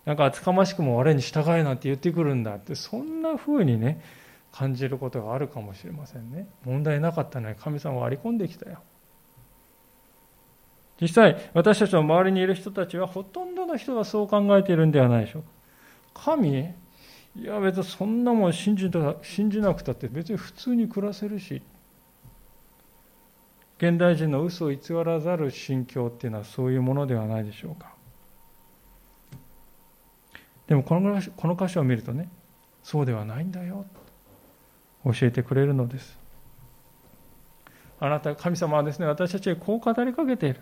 [0.06, 4.02] なんか厚かましくも我に従えなんて言ってくるんだって、そんな風にね、
[4.52, 6.48] 感じることがあるかもしれませんね。
[6.66, 8.80] 問題なかったのに神様は割り込んできたよ。
[11.02, 15.42] 実際、私たちの周りにいる人たちはほとんどの人がそう考えているんではないでしょう。
[15.42, 15.50] か。
[16.14, 16.74] 神
[17.36, 21.62] いや別にそんなもん信じた信じなくたって別に普通に暮らせるし
[23.78, 27.96] 現代人の嘘を偽らざる心境っていうのはそういうものではないでしょうか。
[30.68, 32.30] でもこのこの箇所を見るとね
[32.84, 33.86] そうではないんだよ。
[35.04, 36.20] 教えてくれるのです。
[38.00, 40.60] あなた神様はですね私たちへこう語りかけている。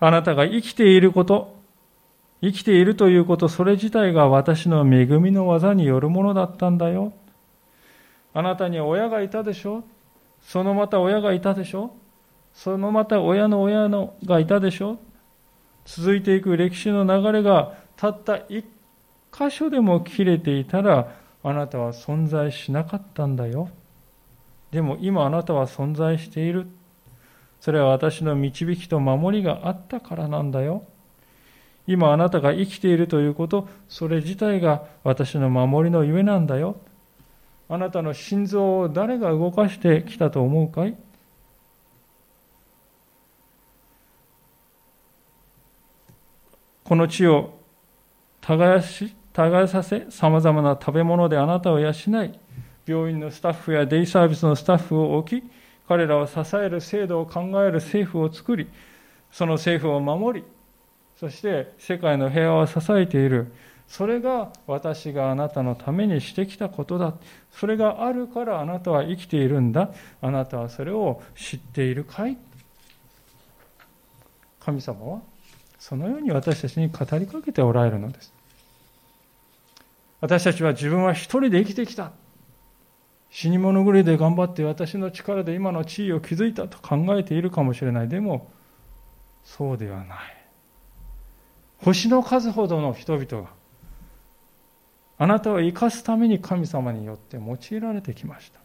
[0.00, 1.56] あなたが生きていること、
[2.42, 7.12] 生きているということ、それ自体が私の恵みの技によるものだったんだよ。
[8.34, 9.84] あなたに親がいたでしょ
[10.42, 11.94] そのまた親がいたでしょ
[12.52, 14.98] そのまた親の親のがいたでしょ
[15.84, 18.64] 続いていく歴史の流れがたった一
[19.32, 23.68] 箇所でも切れていたらあなたは存在しなかったんだよ。
[24.70, 26.66] でも今あなたは存在している。
[27.64, 30.84] それは私の導きと守りがあったからなんだよ。
[31.86, 36.76] 今あなたが生きているということ、それ自体が私の守りのゆえなんだよ。
[37.70, 40.94] あなたの心臓を誰が動かしてきたと思うかい？
[46.84, 47.58] この地を
[48.42, 51.94] 耕し耕させ、さまざまな食べ物であなたを養い、
[52.84, 55.50] 病院のスタッフやデイサービスのスタッフを置き、
[55.86, 58.68] 彼らを支える制度を考える政府を作り、
[59.30, 60.46] その政府を守り、
[61.18, 63.52] そして世界の平和を支えている。
[63.86, 67.14] それが私があなたのためにしてきたことだ。
[67.50, 69.90] それがあるからあなたは生きているんだ。
[70.22, 72.38] あなたはそれを知っているかい？
[74.60, 75.20] 神様は
[75.78, 78.32] そのように私たちに語りかけておられるのです。
[80.22, 82.12] 私たちは自分は一人で生きてきた。
[83.34, 88.08] 死に物狂いで頑張って私の力で今の地位を築いたと考えているかもしれない。
[88.08, 88.48] でも、
[89.42, 90.18] そうではない。
[91.78, 93.48] 星の数ほどの人々が
[95.18, 98.60] あなたを生かすために神様によって用いられてきました。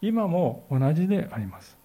[0.00, 1.76] 今も同じであります。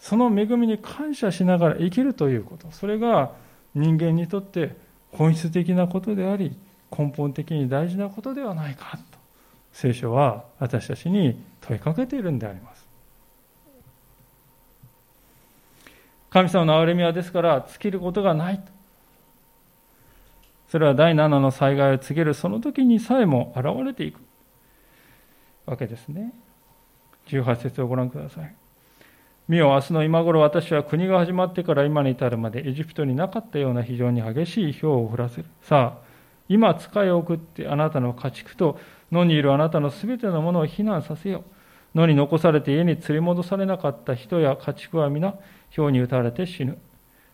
[0.00, 3.30] その恵みに感謝しながら生きるということ、それが
[3.76, 4.76] 人間にとって
[5.12, 6.58] 本質的なことであり、
[6.90, 8.98] 根本的に大事なことではないか、
[9.74, 12.88] 聖書は私たちに問いかけているんであります。
[16.30, 18.72] 神様の憐れみはですから尽きることがないと。
[20.68, 24.20] それは第7の災害を告げるその時にさえも現れていく
[25.66, 26.32] わけですね。
[27.26, 28.54] 18節をご覧ください。
[29.48, 35.46] 見よ、明日の今頃私は国が始まってから今に至るまでエジプトになかったような非常に激しい氷を降らせる。
[35.62, 36.04] さあ、
[36.48, 38.78] 今使いを送ってあなたの家畜と
[39.14, 41.44] 野にいるあなたのすべてのものを避難させよ。
[41.94, 45.34] 野に残されて家に連れ戻されなかった人や家畜は皆、
[45.74, 46.78] 氷に打たれて死ぬ。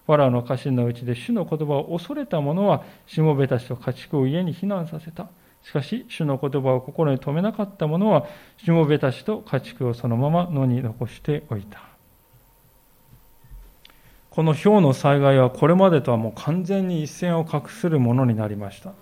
[0.07, 5.29] ファラオの家臣のうちで主の言葉を恐れた者は、しもべたちと家畜を家に避難させた。
[5.63, 8.27] しかし、主の言葉を心に留めなかった者は、
[8.63, 11.81] しもべたちと家畜をそのまま野に残しておいた。
[14.29, 18.93] この氷の災害はこれまでとはもう完全に一線を画するものになりました。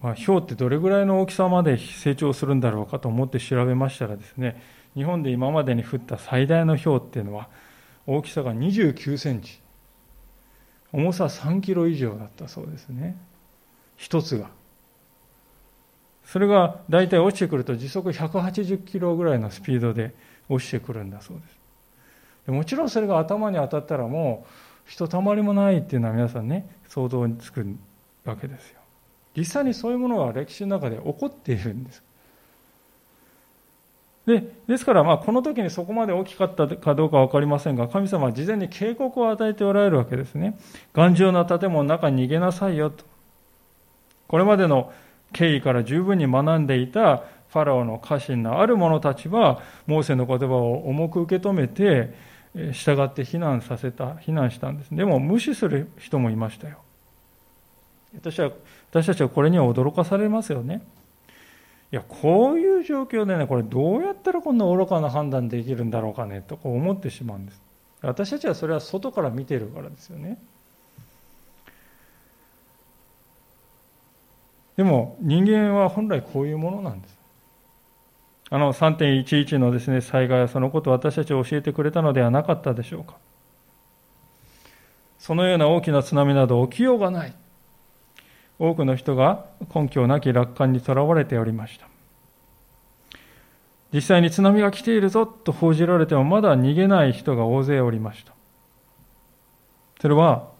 [0.00, 4.62] まあ、氷ってどれぐらいの大きさまで成長するんだろうかと思って調べましたらですね、
[4.94, 7.48] 日本で今までに降った最大の氷っていうのは
[8.06, 9.60] 大きさが29センチ、
[10.92, 13.16] 重さ3キロ以上だったそうですね。
[13.96, 14.50] 一つが。
[16.24, 20.14] それが大体落ちてくると時速180キロぐらいのスピードで
[20.48, 22.50] 落ちてくるんだそうです。
[22.50, 24.46] もちろんそれが頭に当たったらも
[24.86, 27.66] うひとたまりもないっていうのは皆さんね想像につく
[28.24, 28.75] わけですよ
[29.36, 32.02] 実際にそういうものが歴史の中で起こっているんです
[34.26, 40.58] でですからまあこの時にそこまで大きかったかどうか分かりませんが神様は事前に警告を与えておられるわけですね
[40.94, 43.04] 頑丈な建物の中に逃げなさいよと
[44.26, 44.92] これまでの
[45.32, 52.14] 経緯から十分に学んでいたファラオの家臣のある者たちはモーセの言葉を重く受け止めて
[52.72, 54.94] 従って避難させた、避難したんです。
[54.94, 56.78] でも無視する人もいましたよ。
[58.20, 58.50] 私は、
[58.90, 60.82] 私たちはこれには驚かされますよね。
[61.92, 67.62] いや、こういう状況でね、これどうやったらこんな愚かな判断できるんだろうかね、と思ってしまうんです。
[68.02, 70.38] 私たちはそれは外から見てるからですよね。
[74.76, 77.16] でも人間は本来こういうものなんです。
[78.50, 83.16] あの3.11のですね、災害はそのことを私たちを教えてくれたのではなかったでしょうか。
[85.18, 87.34] そのような大きな津波など起きようがない。
[88.58, 91.88] 多くの人が根拠なき楽観にとらわれておりました。
[93.92, 98.34] 実際に津波が来ているぞと報じられてもまだ逃げない人が大勢おりました。
[100.00, 100.50] それは、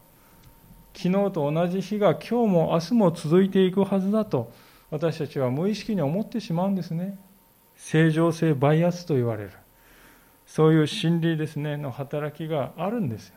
[0.94, 4.50] 昨日と同じ日が今日も明日も続いていくはずだと
[4.90, 7.18] 私たちは無意識に思ってしまうんですね。
[7.76, 9.50] 正常性バイアスと言われる
[10.46, 13.34] そういう心理ですねの働きがあるんですよ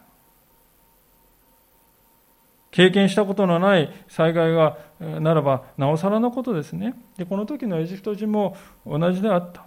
[2.72, 6.94] 経験したことのない災害がならばなおさらのことですね。
[7.18, 8.56] でこの時のエジプト人も
[8.86, 9.66] 同じであった。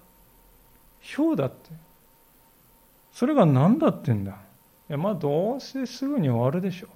[1.16, 1.70] 氷だって。
[3.12, 4.32] それが何だってんだ。
[4.32, 4.34] い
[4.88, 6.90] やまあどうせすぐに終わるでしょう。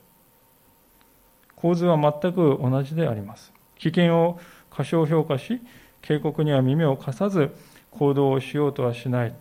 [1.56, 3.52] 構図は全く同じであります。
[3.78, 4.38] 危険を
[4.70, 5.60] 過小評価し
[6.02, 7.50] 警告には耳を貸さず
[7.90, 9.34] 行動をしようとはしない。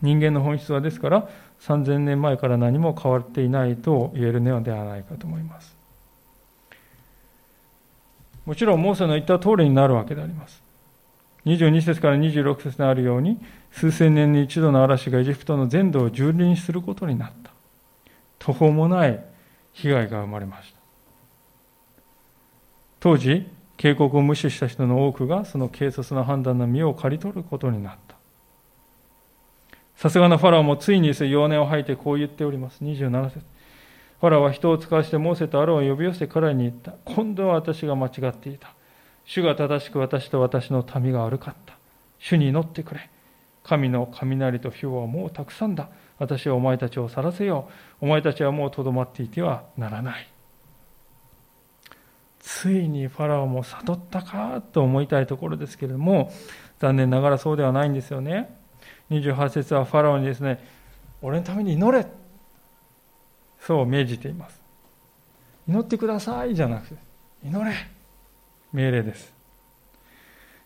[0.00, 1.28] 人間の本質はですから
[1.62, 5.76] 3000年前から何も変わっていないと言えるのではないかと思います。
[8.44, 10.60] もちろんモーセの言った通りになるわけであります。
[11.46, 13.38] 22節から26節にあるように、
[13.70, 17.52] 数千年に一度の嵐がエジプトの全土を蹂躙することになった。
[18.40, 19.24] 途方もない
[19.72, 20.80] 被害が生まれました。
[22.98, 28.16] 当時、警告を無視した人の多くがその軽率な判断の身を刈り取ることになった。
[29.96, 32.82] さすがのファラオもついに弱音を吐いてこう言っております。
[32.82, 33.40] 27節
[34.20, 36.94] ファラオは人を使わしてモーセとアロンを呼び寄せて彼に言った。
[37.04, 38.74] 今度は私が間違っていた。
[39.24, 41.76] 主が正しく私と私の民が悪かった。
[42.18, 43.10] 主に祈ってくれ。
[43.64, 45.88] 神の雷と火はもうたくさんだ。
[46.18, 47.68] 私はお前たちを去らせよ
[48.00, 48.04] う。
[48.04, 50.28] お前たちはもうとどまっていてはならない。
[52.38, 56.30] ついにファラオも悟ったかと思いたいところですけれども、
[56.80, 58.61] 残念ながらそうではないんですよね。
[59.20, 60.64] 28節はファラオにですね、
[61.20, 62.06] 俺のために祈れ
[63.60, 64.60] そう命じています。
[65.68, 66.94] 祈ってくださいじゃなくて、
[67.44, 67.74] 祈れ
[68.72, 69.32] 命令です。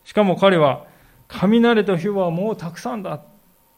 [0.03, 0.85] しかも彼は、
[1.27, 3.21] 雷と火はもうたくさんだ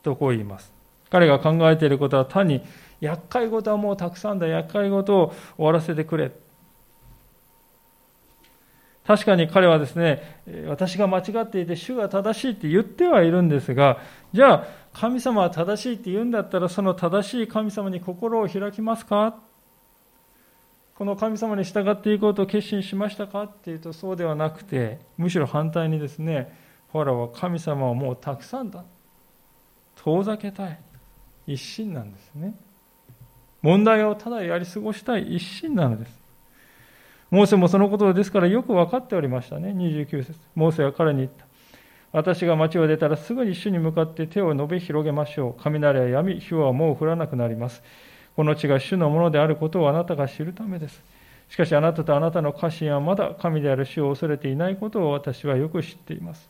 [0.03, 0.71] とこう言います。
[1.09, 2.63] 彼が考えていることは単に、
[3.01, 6.31] 厄介事はもうたくさんだ、厄介事を終わらせてくれ。
[9.09, 10.21] 確かに彼はですね、
[10.67, 13.97] 私が間違っていて主が正しいって言ってはいるんですが、
[14.33, 19.39] じゃあ神様は正しいって言うんだったらその正しい神様に心を開きますか？
[20.93, 23.45] この神様に従っていこうと決心しましたか？
[23.45, 26.55] っていうとそうではなくて、むしろ反対にですね、
[26.91, 28.85] ファラは神様はもうたくさんだ。
[29.95, 30.79] 遠ざけたい。
[31.47, 32.53] 一心なんですね。
[33.63, 36.19] 問題をただやり過ごしたい一心なのです。
[37.31, 39.69] モーセもそのことですからよく分かっておりましたね。
[39.69, 41.45] 29節モーセは彼に言った。
[42.11, 45.61] 私が町を出たらすぐに主に向かって手を伸べ広げましょう。
[45.61, 47.83] 雷は闇、火はもう降らなくなります。
[48.35, 51.03] この地が主のものであることをあなたが知るためです。
[51.49, 56.49] しかしあなたとあなたの家臣はまだ神である主を恐れていないことを私はよく知っています。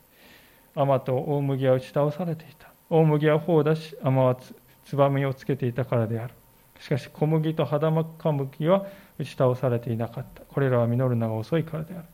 [0.76, 2.72] 天と大麦は打ち倒されていた。
[2.90, 4.38] 大麦は頬を出し、天は
[4.86, 6.34] つばみをつけていたからである。
[6.80, 8.86] しかし小麦と肌真か麦は
[9.20, 10.42] 打ち倒されていなかった。
[10.44, 12.06] これらは実るのが遅いからである。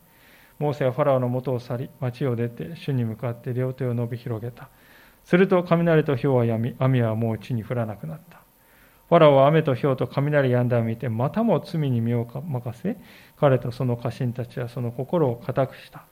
[0.58, 4.68] モーセはファラオの元を去り、町を出て主に向かって両手を伸び広げた。
[5.24, 8.40] すると雷と氷はやみ、雨はもう地に降らなくなった。
[9.08, 12.96] ファラオは雨と氷と雷やんだを見て、またも罪に身を任せ、
[13.36, 16.04] 彼とその家臣たちはその心を固くした。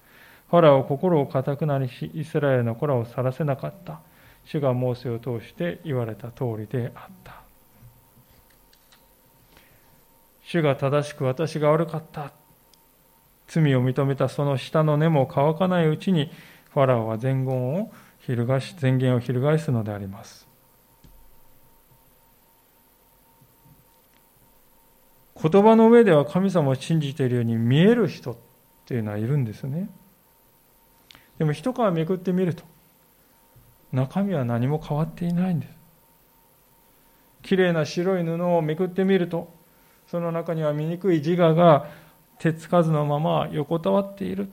[0.51, 4.01] ファラオは心を固くなりし、イスラエルの子らを去らせなかった。
[4.45, 7.44] 主がモーセを通して言われた通りであった。
[10.45, 12.33] 主が正しく私が悪かった。
[13.47, 16.31] 罪を認めたその下の根も乾かないうちに、
[16.71, 20.49] ファラオは前言を翻し、前言を翻すのであります。
[25.41, 28.37] 言葉の上では神様を信じているように見える人っ
[28.87, 29.91] ていうのはいるんですね。
[31.39, 32.65] でも一皮めくってみると、
[33.93, 35.79] 中身は何も変わっていないんです。
[37.43, 39.54] きれいな白い布をめくってみると、
[40.15, 41.91] その中には醜い自我が
[42.39, 44.49] 手つかずのまま横たわっている。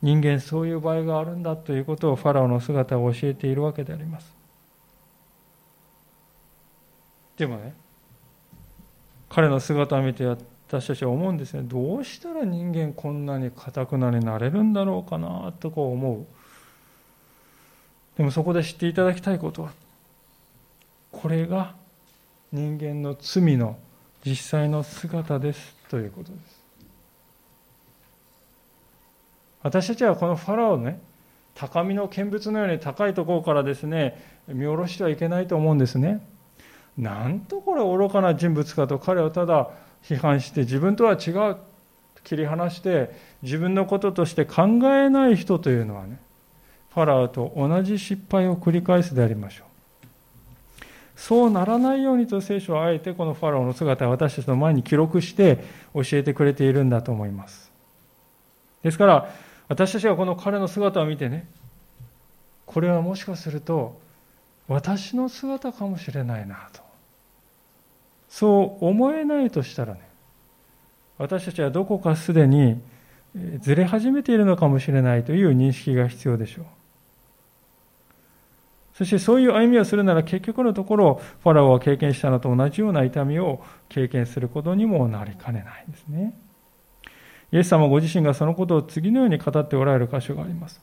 [0.00, 4.34] 人間そういう場合があるんだということをファラオの姿を教えているわけであります。
[7.36, 7.74] でもね、
[9.28, 16.26] 彼の姿を見て私たちは思うんですねどうしたら人間こんなにかたくなになれるんだろうかなとこう思う
[18.16, 19.72] でもそこで知っていただきたいことは
[21.12, 21.77] これが
[22.52, 23.78] 人間の罪の
[24.24, 26.58] 実際の姿ですということです。
[29.62, 31.00] 私たちはこのファラオね
[31.54, 36.26] 高みの見物のように高いところからですね見下ろしてはいけないと思うんですね。
[36.96, 39.70] なんとこれ愚かな人物かと彼をただ
[40.02, 41.56] 批判して自分とは違う
[42.24, 43.10] 切り離して
[43.42, 46.20] 自分のこととして考えない人というのはね
[46.94, 49.67] ファラオと同じ失敗を繰り返すでありましょう。
[51.18, 57.72] そうならないようにと聖書はあえてこのファラオの姿を私たちの前に記録して教えてくれているんだと思います
[58.84, 59.28] ですから
[59.66, 61.48] 私たちはこの彼の姿を見てね
[62.66, 64.00] これはもしかすると
[64.68, 66.82] 私の姿かもしれないなと
[68.28, 70.00] そう思えないとしたらね、
[71.16, 72.80] 私たちはどこかすでに
[73.60, 76.64] ずれ始めているのかもしれないという認識が必要でしょう。
[78.98, 86.36] そしてそういう歩みをするなら結局のところ、ファラオが経験したのと同じような痛みを経験することにもなりかねないですね。
[87.52, 90.82] イエス様ご自身がそのことを次のように語っておられる箇所があります。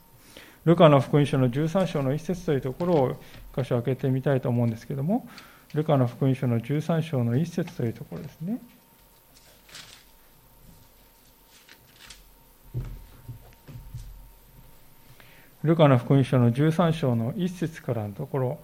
[0.63, 3.17] ルカの福音書の13章の一節というところを
[3.53, 5.27] 箇所を開けてみたいと思うんですけども、
[5.73, 8.61] ルカの福音書の13章の一節というところですね。
[15.65, 18.59] ルカの福音書の13章の1節からのところ、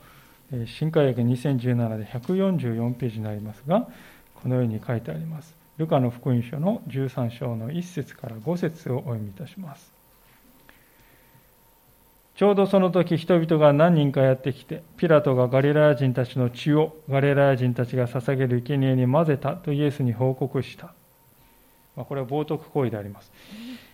[0.67, 3.87] 新海訳2017で144ページになりますが、
[4.35, 5.55] このように書いてあります。
[5.77, 9.91] ルカの福音書の13章の1節から5節をお読みいたします。
[12.35, 20.93] ちょうどその時人々が何人かやってきて、ピラトがガリラヤ人たちの血をガリラヤ人たちが捧げる生贄に混ぜたとイエスに報告した。
[21.95, 23.31] まこれは冒涜行為であります。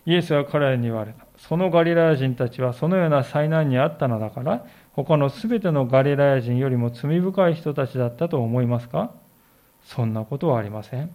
[0.06, 1.27] イエスは彼らに言われた。
[1.38, 9.12] そのガリラヤ人たちはそのような災難にあったのだから、他のすべてのガリラヤ人よりも罪深い人たちだったと思いますか？
[9.86, 11.12] そんなことはありません。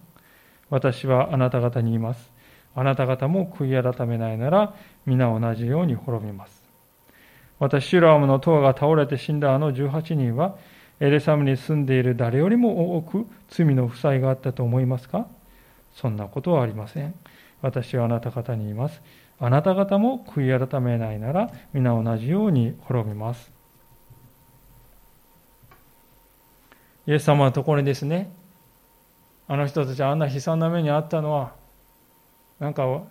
[0.69, 2.31] 私はあなた方に言います。
[2.75, 4.73] あなた方も悔い改めないなら、
[5.05, 6.63] 皆同じように滅びます。
[7.59, 10.57] 私、シュラームの塔が倒れて死んだあの18人は、
[10.99, 15.27] エレサムに住んでいる誰よりも多く罪の負債があったと思いますか？
[15.93, 17.13] そんなことはありません。
[17.61, 19.01] 私はあなた方に言います。
[19.43, 23.51] あなた方も悔い改めないなら、皆同じように滅びます。
[27.05, 28.31] イエス様のところにですね、
[29.49, 31.55] あの人たちあんな悲惨な目にあったのは、
[32.57, 33.03] なんか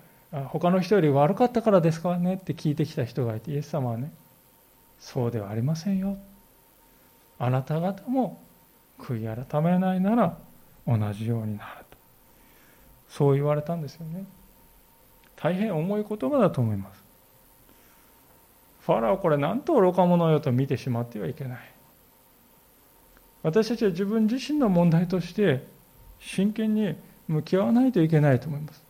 [0.47, 4.11] 他の人より悪かったからですかねって聞いてきた人がいて、イエス様はね、
[4.99, 6.17] そうではありませんよ。
[7.39, 8.43] あなた方も
[8.99, 10.39] 悔い改めないなら
[10.87, 11.99] 同じようになると。
[13.07, 14.25] そう言われたんですよね。
[15.43, 17.03] 大変重い言葉だと思います。
[18.83, 21.59] ファラオこれなんと愚か者よと見てしまってはいけない。
[23.43, 25.67] 私たちは自分自身の問題として
[26.21, 26.95] 真剣に
[27.27, 28.83] 向き合わないといけないと思います。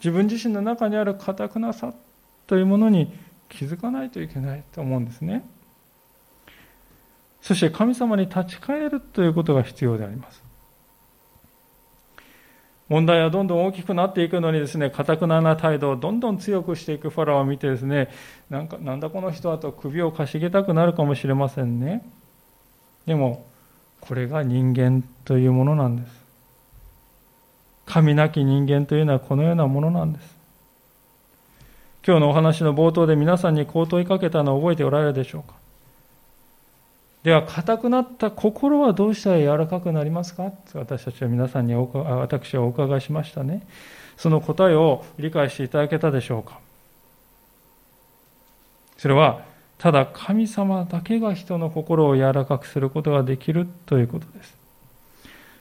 [0.00, 1.94] 自分自身の中にある堅くなさ
[2.48, 3.12] というものに
[3.48, 5.44] 気づかないといけないと思うんですね。
[7.40, 10.47] そして神様に立ち返るということが必要であります。
[12.88, 18.08] 問題はどんどん大きくなっていくのにですね、かたくなな態度をどんどん強くしていくファラオを見てですね、
[18.48, 22.02] なんか、なんだこの人はと首をかしげたくなるかもしれませんね。
[23.06, 23.44] でも、
[24.00, 26.28] これが人間というものなんです。
[27.84, 30.36] 神なき人間というのはこのようなものなんです。
[32.06, 35.56] 今日のお話の冒頭で皆さんにこう問いかけたのを覚えておられるでしょうか
[37.28, 40.50] では、硬くなった心はどうしたら柔らかくなりますか？
[40.72, 43.66] 私たちは皆さんに私はお伺いしましたね。
[44.16, 46.58] その答えを理解していただけたでしょうか？
[48.96, 49.42] それは、
[49.76, 54.56] ただ神様だけが人の心を柔らかくすることができるということです。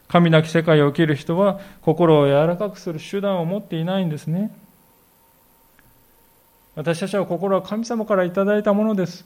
[0.08, 4.58] 神なき世界を生きる人は心を柔らかくする手段を持っていないんですね。
[6.76, 9.26] 私たちは心は神様からいただいたものです。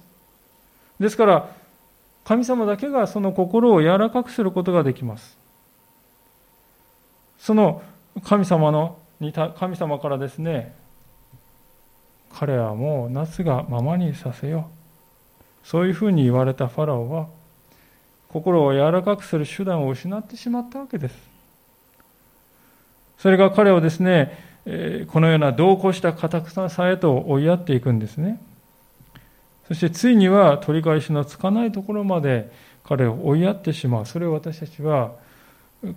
[0.99, 1.60] ですから、
[2.23, 5.37] 神様だけがその心を柔らかくすることができます。
[7.39, 7.81] その
[8.23, 8.97] 神様の
[9.57, 10.75] 神様からですね、
[12.33, 14.67] 彼はもう夏がままにさせよ
[15.63, 15.67] う。
[15.67, 17.27] そういうふうに言われたファラオは、
[18.29, 21.15] 心を柔らかくする手段を失ってしまったわけです。
[23.17, 24.37] それが彼をですね、
[25.11, 28.41] このような同行した堅くさへと追いやっていくんですね。
[29.71, 32.51] そしてついには取り返しのつかないところまで
[32.83, 34.05] 彼を追いやってしまう。
[34.05, 35.13] それを私たちは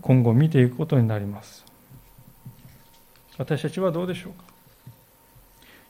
[0.01, 1.65] 今後見ていくことになります。
[3.37, 4.45] 私たちはどうでしょうか？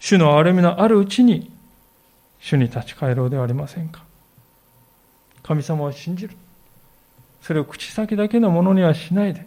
[0.01, 1.53] 主の歩みのあるうちに
[2.41, 4.03] 主に立ち返ろうではありませんか？
[5.43, 6.35] 神様を信じる。
[7.43, 9.47] それを口先だけのものにはしないで、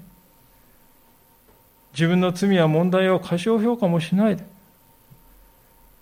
[1.93, 4.45] 自分の罪や問題を過小評価もしないで、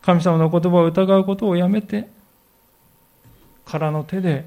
[0.02, 2.14] 神様の言葉を疑うことをやめて、
[3.66, 4.46] 空の手で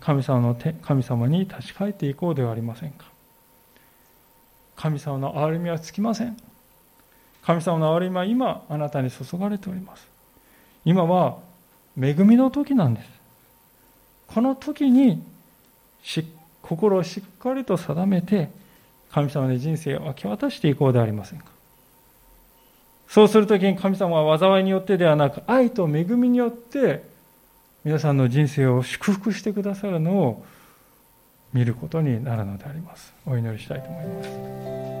[0.00, 3.04] 神様の手神様に立ち返っていこうではありませんか？
[4.76, 6.36] 神様の憐れみはつきません。
[7.42, 10.06] 神様の憐れみは今あなたに注がれております。
[10.84, 11.38] 今は
[12.00, 13.08] 恵みの時なんです。
[14.28, 15.22] この時に
[16.62, 18.48] 心をしっかりと定めて
[19.10, 21.46] 神様に人生を明け渡していこうではありませんか？
[23.08, 27.09] そうするときに神様は災いによってではなく、愛と恵みによって
[27.82, 30.44] 皆さんの人生を祝福してくださるのを
[31.52, 33.14] 見ることになるのであります。
[33.26, 34.24] お祈りしたいと思いま
[34.96, 34.99] す。